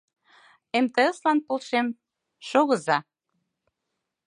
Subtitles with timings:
[0.83, 1.87] МТС-лан полшем
[2.47, 2.97] шогыза!